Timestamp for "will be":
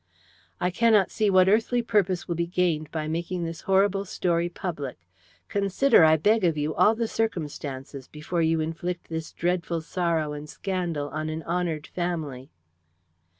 2.27-2.47